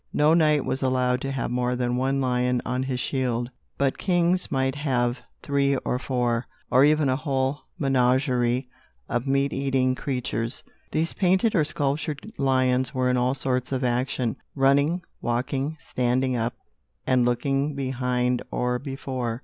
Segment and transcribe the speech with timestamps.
[0.13, 4.51] No knight was allowed to have more than one lion on his shield, but kings
[4.51, 8.67] might have three or four, or even a whole menagerie
[9.07, 10.63] of meat eating creatures.
[10.91, 16.55] These painted or sculptured lions were in all sorts of action, running, walking, standing up
[17.05, 19.39] and looking behind or before.